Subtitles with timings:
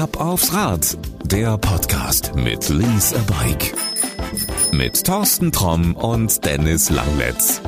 [0.00, 3.74] Ab aufs Rad, der Podcast mit Lease a Bike.
[4.72, 7.60] Mit Thorsten Tromm und Dennis Langletz.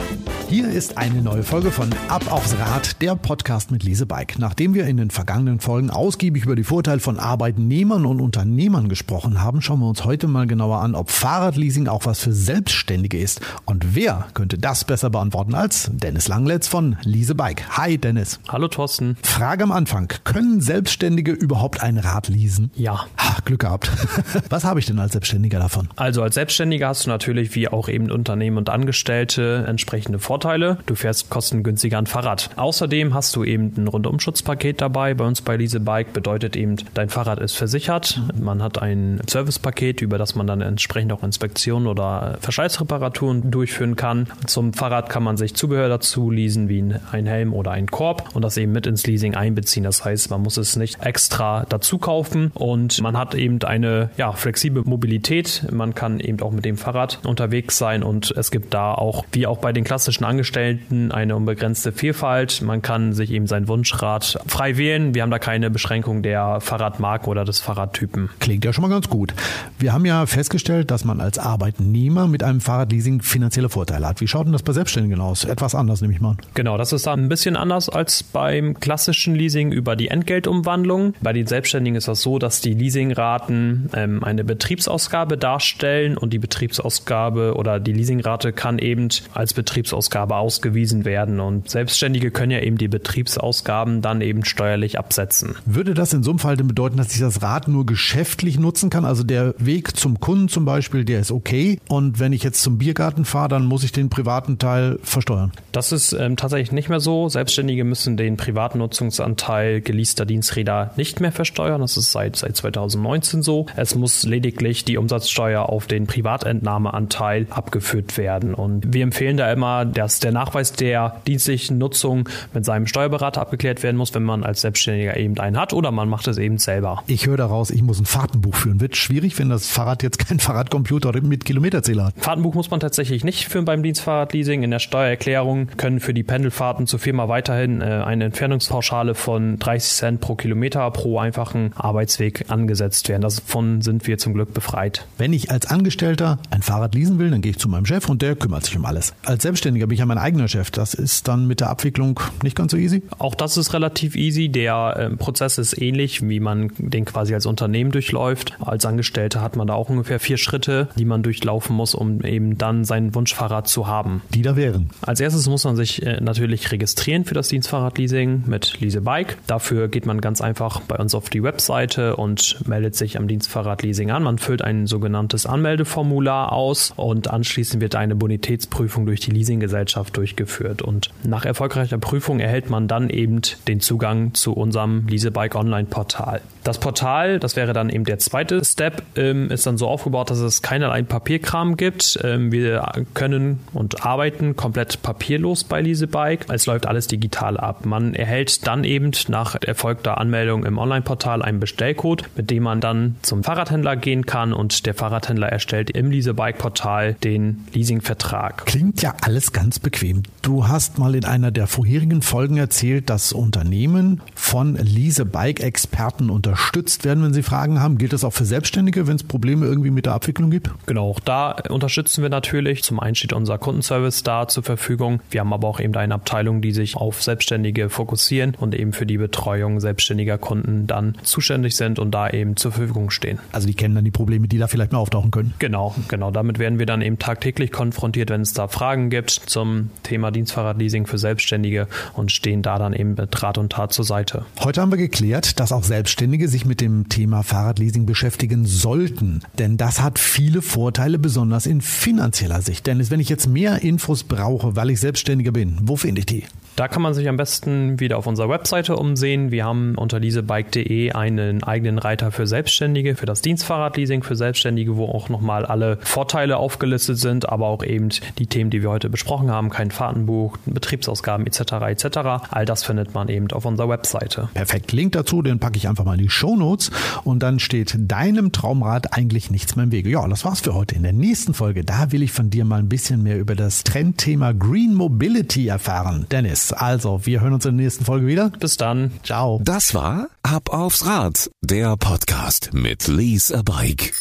[0.49, 4.39] Hier ist eine neue Folge von Ab aufs Rad, der Podcast mit Lise Bike.
[4.39, 9.43] Nachdem wir in den vergangenen Folgen ausgiebig über die Vorteile von Arbeitnehmern und Unternehmern gesprochen
[9.43, 13.41] haben, schauen wir uns heute mal genauer an, ob Fahrradleasing auch was für Selbstständige ist.
[13.65, 17.77] Und wer könnte das besser beantworten als Dennis Langletz von Lise Bike.
[17.77, 18.39] Hi Dennis.
[18.49, 19.17] Hallo Thorsten.
[19.25, 20.13] Frage am Anfang.
[20.23, 22.71] Können Selbstständige überhaupt ein Rad leasen?
[22.77, 23.07] Ja.
[23.19, 23.91] Ha, Glück gehabt.
[24.49, 25.89] was habe ich denn als Selbstständiger davon?
[25.97, 30.36] Also als Selbstständiger hast du natürlich wie auch eben Unternehmen und Angestellte entsprechende Vorteile.
[30.37, 30.77] Vorteile.
[30.85, 32.51] Du fährst kostengünstiger ein Fahrrad.
[32.57, 35.15] Außerdem hast du eben ein Rundumschutzpaket dabei.
[35.15, 38.21] Bei uns bei Lease Bike bedeutet eben, dein Fahrrad ist versichert.
[38.39, 44.29] Man hat ein Servicepaket, über das man dann entsprechend auch Inspektionen oder Verschleißreparaturen durchführen kann.
[44.47, 48.43] Zum Fahrrad kann man sich Zubehör dazu leasen, wie ein Helm oder ein Korb und
[48.43, 49.85] das eben mit ins Leasing einbeziehen.
[49.85, 54.33] Das heißt, man muss es nicht extra dazu kaufen und man hat eben eine ja,
[54.33, 55.65] flexible Mobilität.
[55.73, 59.47] Man kann eben auch mit dem Fahrrad unterwegs sein und es gibt da auch, wie
[59.47, 62.63] auch bei den klassischen Angestellten eine unbegrenzte Vielfalt.
[62.63, 65.15] Man kann sich eben sein Wunschrad frei wählen.
[65.15, 68.31] Wir haben da keine Beschränkung der Fahrradmarke oder des Fahrradtypen.
[68.41, 69.35] Klingt ja schon mal ganz gut.
[69.79, 74.21] Wir haben ja festgestellt, dass man als Arbeitnehmer mit einem Fahrradleasing finanzielle Vorteile hat.
[74.21, 75.45] Wie schaut denn das bei Selbstständigen aus?
[75.45, 76.39] Etwas anders, nehme ich mal an.
[76.55, 81.15] Genau, das ist da ein bisschen anders als beim klassischen Leasing über die Entgeltumwandlung.
[81.21, 86.39] Bei den Selbstständigen ist das so, dass die Leasingraten ähm, eine Betriebsausgabe darstellen und die
[86.39, 91.41] Betriebsausgabe oder die Leasingrate kann eben als Betriebsausgabe Betriebsausgabe ausgewiesen werden.
[91.41, 95.57] Und Selbstständige können ja eben die Betriebsausgaben dann eben steuerlich absetzen.
[95.67, 98.91] Würde das in so einem Fall denn bedeuten, dass ich das Rad nur geschäftlich nutzen
[98.91, 99.05] kann?
[99.05, 101.79] Also der Weg zum Kunden zum Beispiel, der ist okay.
[101.89, 105.53] Und wenn ich jetzt zum Biergarten fahre, dann muss ich den privaten Teil versteuern.
[105.73, 107.29] Das ist ähm, tatsächlich nicht mehr so.
[107.29, 111.81] Selbstständige müssen den privaten Nutzungsanteil geleaster Diensträder nicht mehr versteuern.
[111.81, 113.67] Das ist seit, seit 2019 so.
[113.77, 118.55] Es muss lediglich die Umsatzsteuer auf den Privatentnahmeanteil abgeführt werden.
[118.55, 123.41] Und wir empfehlen da immer, der dass der Nachweis der dienstlichen Nutzung mit seinem Steuerberater
[123.41, 126.59] abgeklärt werden muss, wenn man als Selbstständiger eben einen hat oder man macht es eben
[126.59, 127.03] selber.
[127.09, 128.81] Ich höre daraus, ich muss ein Fahrtenbuch führen.
[128.81, 132.15] Wird schwierig, wenn das Fahrrad jetzt kein Fahrradcomputer mit Kilometerzähler hat.
[132.19, 134.63] Fahrtenbuch muss man tatsächlich nicht führen beim Dienstfahrradleasing.
[134.63, 139.93] In der Steuererklärung können für die Pendelfahrten zur Firma weiterhin äh, eine Entfernungspauschale von 30
[139.93, 143.23] Cent pro Kilometer pro einfachen Arbeitsweg angesetzt werden.
[143.23, 145.05] Davon sind wir zum Glück befreit.
[145.19, 148.23] Wenn ich als Angestellter ein Fahrrad leasen will, dann gehe ich zu meinem Chef und
[148.23, 149.13] der kümmert sich um alles.
[149.25, 150.71] Als Selbstständiger bin ich ja mein eigener Chef.
[150.71, 153.03] Das ist dann mit der Abwicklung nicht ganz so easy?
[153.19, 154.49] Auch das ist relativ easy.
[154.49, 158.53] Der äh, Prozess ist ähnlich, wie man den quasi als Unternehmen durchläuft.
[158.61, 162.59] Als Angestellter hat man da auch ungefähr vier Schritte, die man durchlaufen muss, um eben
[162.59, 164.23] dann sein Wunschfahrrad zu haben.
[164.35, 164.91] Die da wären?
[165.01, 169.39] Als erstes muss man sich äh, natürlich registrieren für das Dienstfahrradleasing mit Lease Bike.
[169.47, 174.11] Dafür geht man ganz einfach bei uns auf die Webseite und meldet sich am Dienstfahrradleasing
[174.11, 174.23] an.
[174.23, 180.17] Man füllt ein sogenanntes Anmeldeformular aus und anschließend wird eine Bonitätsprüfung durch die Leasinggesellschaft Gesellschaft
[180.17, 180.83] durchgeführt.
[180.83, 186.41] Und nach erfolgreicher Prüfung erhält man dann eben den Zugang zu unserem Leasebike Online Portal.
[186.65, 190.39] Das Portal, das wäre dann eben der zweite Step, ähm, ist dann so aufgebaut, dass
[190.39, 192.19] es keinerlei Papierkram gibt.
[192.25, 196.53] Ähm, wir können und arbeiten komplett papierlos bei Leasebike.
[196.53, 197.87] Es läuft alles digital ab.
[197.87, 203.15] Man erhält dann eben nach erfolgter Anmeldung im Online-Portal einen Bestellcode, mit dem man dann
[203.23, 208.67] zum Fahrradhändler gehen kann und der Fahrradhändler erstellt im Leasebike-Portal den Leasingvertrag.
[208.67, 210.23] Klingt ja alles ganz bequem.
[210.43, 217.05] Du hast mal in einer der vorherigen Folgen erzählt, dass Unternehmen von Leasebike-Experten unter unterstützt
[217.05, 217.99] werden, wenn Sie Fragen haben.
[217.99, 220.71] Gilt das auch für Selbstständige, wenn es Probleme irgendwie mit der Abwicklung gibt?
[220.87, 222.83] Genau, auch da unterstützen wir natürlich.
[222.83, 225.21] Zum einen steht unser Kundenservice da zur Verfügung.
[225.31, 229.07] Wir haben aber auch eben eine Abteilung, die sich auf Selbstständige fokussieren und eben für
[229.07, 233.39] die Betreuung selbstständiger Kunden dann zuständig sind und da eben zur Verfügung stehen.
[233.53, 235.55] Also die kennen dann die Probleme, die da vielleicht mal auftauchen können.
[235.59, 236.31] Genau, genau.
[236.31, 241.07] Damit werden wir dann eben tagtäglich konfrontiert, wenn es da Fragen gibt zum Thema Dienstfahrradleasing
[241.07, 244.45] für Selbstständige und stehen da dann eben mit Rat und Tat zur Seite.
[244.61, 249.41] Heute haben wir geklärt, dass auch Selbstständige sich mit dem Thema Fahrradleasing beschäftigen sollten.
[249.59, 252.87] Denn das hat viele Vorteile, besonders in finanzieller Sicht.
[252.87, 256.45] Denn wenn ich jetzt mehr Infos brauche, weil ich Selbstständiger bin, wo finde ich die?
[256.77, 259.51] Da kann man sich am besten wieder auf unserer Webseite umsehen.
[259.51, 265.07] Wir haben unter leasebike.de einen eigenen Reiter für Selbstständige, für das Dienstfahrradleasing für Selbstständige, wo
[265.07, 269.51] auch nochmal alle Vorteile aufgelistet sind, aber auch eben die Themen, die wir heute besprochen
[269.51, 271.61] haben, kein Fahrtenbuch, Betriebsausgaben etc.
[271.89, 272.19] etc.
[272.51, 274.51] All das findet man eben auf unserer Webseite.
[274.53, 274.93] Perfekt.
[274.93, 276.91] Link dazu, den packe ich einfach mal in die Show Notes
[277.25, 280.11] und dann steht deinem Traumrad eigentlich nichts mehr im Wege.
[280.11, 280.95] Ja, das war's für heute.
[280.95, 283.83] In der nächsten Folge, da will ich von dir mal ein bisschen mehr über das
[283.83, 286.27] Trendthema Green Mobility erfahren.
[286.31, 286.66] Dennis.
[286.73, 288.51] Also, wir hören uns in der nächsten Folge wieder.
[288.51, 289.13] Bis dann.
[289.23, 289.61] Ciao.
[289.65, 294.13] Das war Ab aufs Rad, der Podcast mit Lease a Bike.